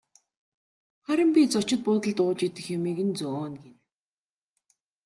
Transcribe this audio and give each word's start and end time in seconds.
Харин 1.05 1.29
би 1.35 1.41
зочдод 1.53 1.83
ууж 2.21 2.39
идэх 2.47 2.65
юмыг 2.77 2.97
нь 3.07 3.15
зөөнө 3.19 3.57
гэнэ. 3.63 3.79